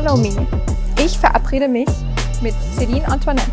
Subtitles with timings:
[0.00, 0.34] Follow Me.
[0.98, 1.88] Ich verabrede mich
[2.40, 3.50] mit Céline Antoinette.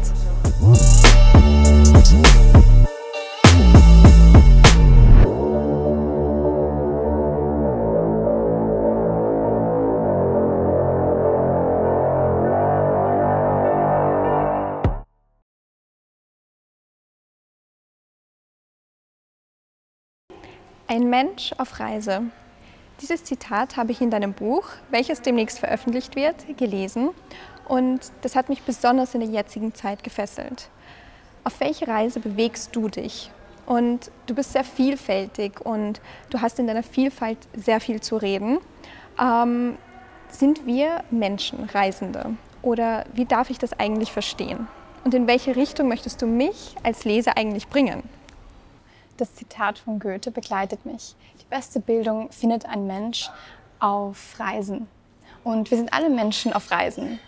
[20.88, 22.22] Ein Mensch auf Reise.
[23.02, 27.10] Dieses Zitat habe ich in deinem Buch, welches demnächst veröffentlicht wird, gelesen
[27.68, 30.70] und das hat mich besonders in der jetzigen Zeit gefesselt.
[31.44, 33.32] Auf welche Reise bewegst du dich?
[33.66, 38.60] Und du bist sehr vielfältig und du hast in deiner Vielfalt sehr viel zu reden.
[39.22, 39.78] Ähm,
[40.30, 42.36] sind wir Menschen, Reisende?
[42.62, 44.68] Oder wie darf ich das eigentlich verstehen?
[45.04, 48.04] Und in welche Richtung möchtest du mich als Leser eigentlich bringen?
[49.18, 51.16] Das Zitat von Goethe begleitet mich.
[51.42, 53.32] Die beste Bildung findet ein Mensch
[53.80, 54.88] auf Reisen.
[55.44, 57.20] Und wir sind alle Menschen auf Reisen.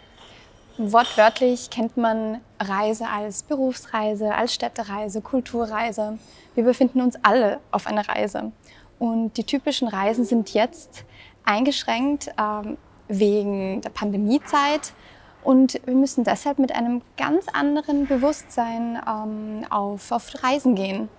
[0.77, 6.19] Wortwörtlich kennt man Reise als Berufsreise, als Städtereise, Kulturreise.
[6.53, 8.51] Wir befinden uns alle auf einer Reise.
[8.99, 11.05] Und die typischen Reisen sind jetzt
[11.43, 14.93] eingeschränkt ähm, wegen der Pandemiezeit.
[15.43, 21.09] Und wir müssen deshalb mit einem ganz anderen Bewusstsein ähm, auf, auf Reisen gehen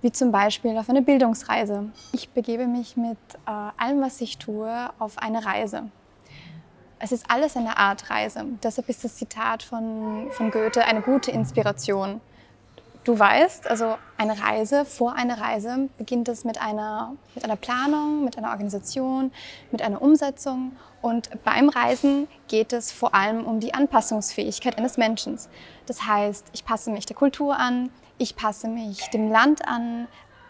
[0.00, 1.90] wie zum Beispiel auf eine Bildungsreise.
[2.12, 5.90] Ich begebe mich mit äh, allem, was ich tue, auf eine Reise.
[7.00, 8.44] Es ist alles eine Art Reise.
[8.62, 12.20] Deshalb ist das Zitat von, von Goethe eine gute Inspiration.
[13.08, 18.22] Du weißt, also eine Reise, vor einer Reise beginnt es mit einer, mit einer Planung,
[18.22, 19.32] mit einer Organisation,
[19.70, 20.72] mit einer Umsetzung.
[21.00, 25.38] Und beim Reisen geht es vor allem um die Anpassungsfähigkeit eines Menschen.
[25.86, 30.06] Das heißt, ich passe mich der Kultur an, ich passe mich dem Land an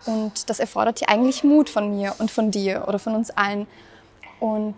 [0.07, 3.69] und das erfordert ja eigentlich Mut von mir und von dir oder von uns allen.
[4.41, 4.75] Und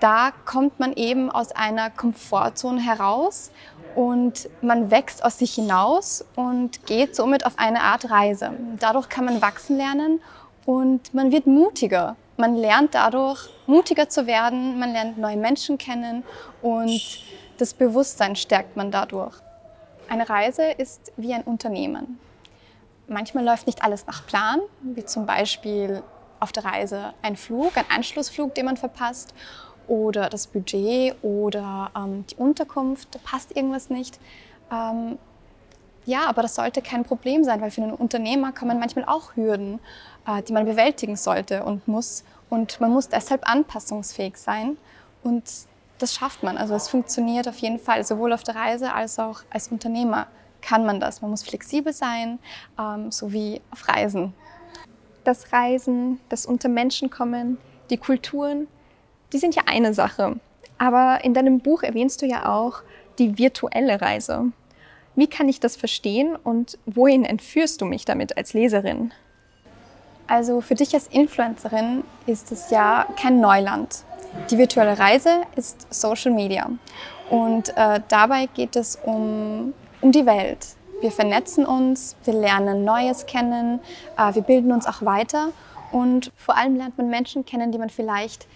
[0.00, 3.50] da kommt man eben aus einer Komfortzone heraus
[3.94, 8.52] und man wächst aus sich hinaus und geht somit auf eine Art Reise.
[8.78, 10.20] Dadurch kann man wachsen lernen
[10.64, 12.16] und man wird mutiger.
[12.36, 16.24] Man lernt dadurch mutiger zu werden, man lernt neue Menschen kennen
[16.62, 17.00] und
[17.58, 19.34] das Bewusstsein stärkt man dadurch.
[20.08, 22.18] Eine Reise ist wie ein Unternehmen.
[23.06, 26.02] Manchmal läuft nicht alles nach Plan, wie zum Beispiel
[26.38, 29.34] auf der Reise ein Flug, ein Anschlussflug, den man verpasst,
[29.90, 34.20] oder das Budget oder ähm, die Unterkunft, da passt irgendwas nicht.
[34.72, 35.18] Ähm,
[36.06, 39.80] ja, aber das sollte kein Problem sein, weil für einen Unternehmer kommen manchmal auch Hürden,
[40.26, 42.24] äh, die man bewältigen sollte und muss.
[42.48, 44.78] Und man muss deshalb anpassungsfähig sein.
[45.24, 45.44] Und
[45.98, 46.56] das schafft man.
[46.56, 50.28] Also es funktioniert auf jeden Fall, sowohl auf der Reise als auch als Unternehmer
[50.62, 51.20] kann man das.
[51.20, 52.38] Man muss flexibel sein,
[52.78, 54.34] ähm, sowie auf Reisen.
[55.24, 57.58] Das Reisen, das unter Menschen kommen,
[57.90, 58.68] die Kulturen,
[59.32, 60.36] die sind ja eine Sache.
[60.78, 62.82] Aber in deinem Buch erwähnst du ja auch
[63.18, 64.46] die virtuelle Reise.
[65.14, 69.12] Wie kann ich das verstehen und wohin entführst du mich damit als Leserin?
[70.26, 74.04] Also für dich als Influencerin ist es ja kein Neuland.
[74.50, 76.70] Die virtuelle Reise ist Social Media
[77.30, 80.68] und äh, dabei geht es um, um die Welt.
[81.00, 83.80] Wir vernetzen uns, wir lernen Neues kennen,
[84.16, 85.48] äh, wir bilden uns auch weiter
[85.90, 88.46] und vor allem lernt man Menschen kennen, die man vielleicht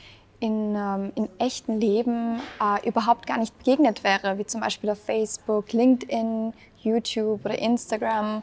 [0.44, 5.02] in, ähm, in echten Leben äh, überhaupt gar nicht begegnet wäre, wie zum Beispiel auf
[5.02, 8.42] Facebook, LinkedIn, YouTube oder Instagram.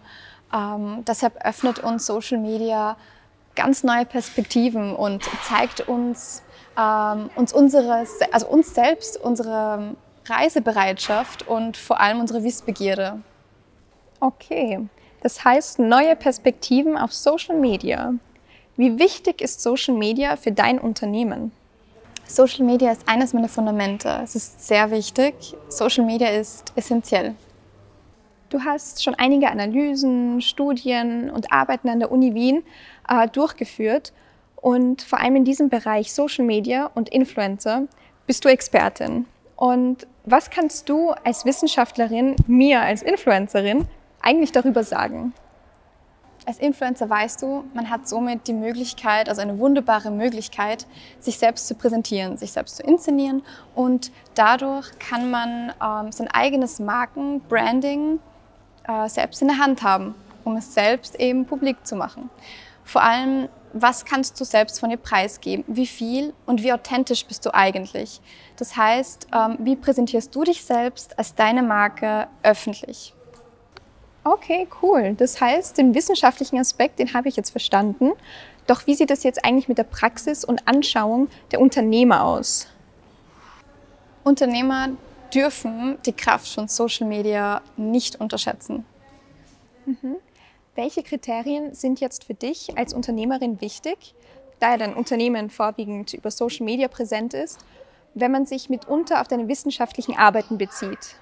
[0.52, 2.98] Ähm, deshalb öffnet uns Social Media
[3.56, 6.42] ganz neue Perspektiven und zeigt uns,
[6.76, 9.96] ähm, uns, unsere, also uns selbst unsere
[10.26, 13.20] Reisebereitschaft und vor allem unsere Wissbegierde.
[14.20, 14.80] Okay,
[15.22, 18.16] das heißt neue Perspektiven auf Social Media.
[18.76, 21.52] Wie wichtig ist Social Media für dein Unternehmen?
[22.36, 24.22] Social Media ist eines meiner Fundamente.
[24.24, 25.36] Es ist sehr wichtig.
[25.68, 27.36] Social Media ist essentiell.
[28.50, 32.64] Du hast schon einige Analysen, Studien und Arbeiten an der Uni Wien
[33.08, 34.14] äh, durchgeführt
[34.56, 37.84] und vor allem in diesem Bereich Social Media und Influencer
[38.28, 39.26] bist du Expertin.
[39.56, 43.88] Und was kannst du als Wissenschaftlerin mir als Influencerin
[44.22, 45.34] eigentlich darüber sagen?
[46.46, 50.88] Als Influencer weißt du, man hat somit die Möglichkeit, also eine wunderbare Möglichkeit,
[51.20, 53.44] sich selbst zu präsentieren, sich selbst zu inszenieren
[53.76, 58.20] und dadurch kann man ähm, sein eigenes Markenbranding
[58.88, 62.32] äh, selbst in der Hand haben, um es selbst eben publik zu machen.
[62.84, 65.64] Vor allem, was kannst du selbst von dir preisgeben?
[65.68, 68.20] Wie viel und wie authentisch bist du eigentlich?
[68.58, 73.14] Das heißt, ähm, wie präsentierst du dich selbst als deine Marke öffentlich?
[74.24, 75.16] Okay, cool.
[75.18, 78.12] Das heißt, den wissenschaftlichen Aspekt, den habe ich jetzt verstanden.
[78.68, 82.68] Doch wie sieht das jetzt eigentlich mit der Praxis und Anschauung der Unternehmer aus?
[84.24, 84.90] Unternehmer
[85.34, 88.86] dürfen die Kraft von Social Media nicht unterschätzen.
[89.86, 90.18] Mhm.
[90.76, 94.14] Welche Kriterien sind jetzt für dich als Unternehmerin wichtig,
[94.60, 97.66] da ja dein Unternehmen vorwiegend über Social Media präsent ist,
[98.14, 101.16] wenn man sich mitunter auf deine wissenschaftlichen Arbeiten bezieht?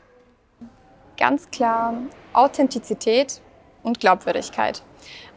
[1.19, 1.95] Ganz klar
[2.31, 3.41] Authentizität
[3.83, 4.81] und Glaubwürdigkeit.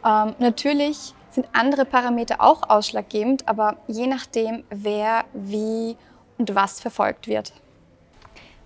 [0.07, 5.97] Ähm, natürlich sind andere Parameter auch ausschlaggebend, aber je nachdem, wer, wie
[6.39, 7.53] und was verfolgt wird.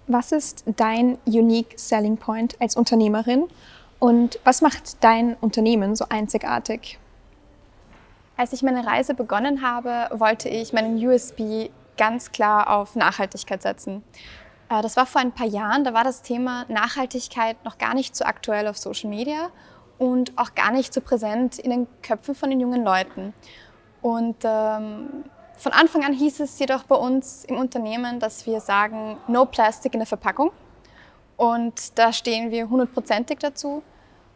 [0.07, 3.47] Was ist dein Unique Selling Point als Unternehmerin
[3.99, 6.99] und was macht dein Unternehmen so einzigartig?
[8.37, 14.05] Als ich meine Reise begonnen habe, wollte ich meinen USB ganz klar auf Nachhaltigkeit setzen.
[14.69, 18.17] Äh, das war vor ein paar Jahren, da war das Thema Nachhaltigkeit noch gar nicht
[18.17, 19.51] so aktuell auf Social Media
[19.99, 23.33] und auch gar nicht so präsent in den Köpfen von den jungen Leuten.
[24.03, 25.25] Und ähm,
[25.57, 29.95] von Anfang an hieß es jedoch bei uns im Unternehmen, dass wir sagen, no plastic
[29.95, 30.53] in der Verpackung.
[31.37, 33.83] Und da stehen wir hundertprozentig dazu.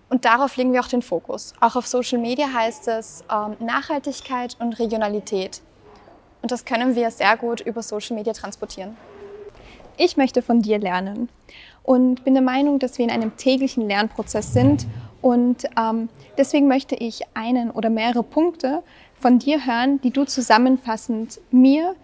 [0.09, 1.55] Und darauf legen wir auch den Fokus.
[1.61, 5.63] Auch auf Social Media heißt es ähm, Nachhaltigkeit und Regionalität.
[6.43, 8.97] Und das können wir sehr gut über Social Media transportieren.
[10.03, 11.29] Ich möchte von dir lernen
[11.83, 14.87] und bin der Meinung, dass wir in einem täglichen Lernprozess sind.
[15.21, 16.09] Und ähm,
[16.39, 18.83] deswegen möchte ich einen oder mehrere Punkte
[19.19, 21.97] von dir hören, die du zusammenfassend mir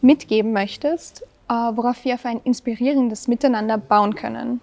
[0.00, 4.60] mitgeben möchtest, äh, worauf wir auf ein inspirierendes Miteinander bauen können.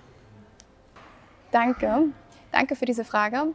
[1.52, 2.10] Danke.
[2.52, 3.54] Danke für diese Frage.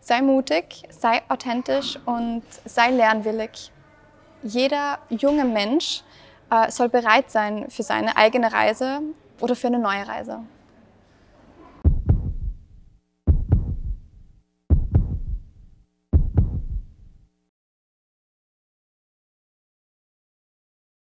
[0.00, 3.70] Sei mutig, sei authentisch und sei lernwillig.
[4.42, 6.04] Jeder junge Mensch
[6.68, 9.00] soll bereit sein für seine eigene Reise
[9.40, 10.40] oder für eine neue Reise.